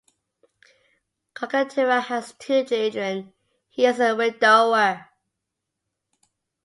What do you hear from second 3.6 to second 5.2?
he is a widower.